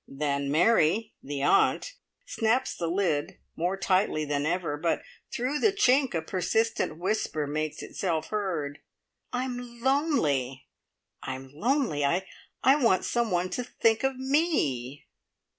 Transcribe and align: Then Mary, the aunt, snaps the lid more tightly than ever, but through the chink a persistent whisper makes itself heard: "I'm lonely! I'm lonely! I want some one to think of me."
Then 0.07 0.49
Mary, 0.49 1.13
the 1.21 1.43
aunt, 1.43 1.93
snaps 2.25 2.75
the 2.75 2.87
lid 2.87 3.37
more 3.55 3.77
tightly 3.77 4.25
than 4.25 4.47
ever, 4.47 4.75
but 4.75 5.03
through 5.31 5.59
the 5.59 5.71
chink 5.71 6.15
a 6.15 6.23
persistent 6.23 6.97
whisper 6.97 7.45
makes 7.45 7.83
itself 7.83 8.29
heard: 8.29 8.79
"I'm 9.31 9.79
lonely! 9.83 10.65
I'm 11.21 11.51
lonely! 11.53 12.03
I 12.03 12.23
want 12.65 13.05
some 13.05 13.29
one 13.29 13.51
to 13.51 13.63
think 13.63 14.03
of 14.03 14.17
me." 14.17 15.05